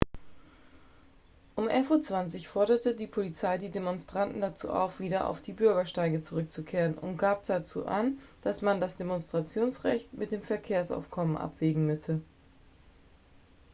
um 1.55 1.67
11:20 1.67 2.35
uhr 2.39 2.45
forderte 2.47 2.95
die 2.95 3.05
polizei 3.05 3.59
die 3.59 3.69
demonstranten 3.69 4.41
dazu 4.41 4.71
auf 4.71 4.99
wieder 4.99 5.27
auf 5.29 5.43
die 5.43 5.53
bürgersteige 5.53 6.21
zurückzukehren 6.21 6.95
und 6.97 7.17
gab 7.17 7.43
dazu 7.45 7.85
an 7.85 8.17
dass 8.41 8.63
man 8.63 8.79
das 8.81 8.95
demonstrationsrecht 8.95 10.11
mit 10.13 10.31
dem 10.31 10.41
verkehrsaufkommen 10.41 11.37
abwägen 11.37 11.85
müsse 11.85 12.19